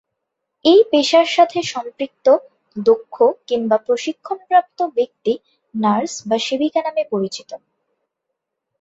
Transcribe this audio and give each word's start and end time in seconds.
এ 0.65 0.75
পেশার 0.91 1.27
সাথে 1.27 1.59
সম্পৃক্ত, 1.71 2.25
দক্ষ 2.77 3.15
কিংবা 3.47 3.77
প্রশিক্ষণপ্রাপ্ত 3.85 4.79
ব্যক্তি 4.97 5.33
নার্স 5.73 6.13
বা 6.27 6.37
সেবিকা 6.39 6.81
নামে 6.83 7.03
পরিচিত। 7.11 7.49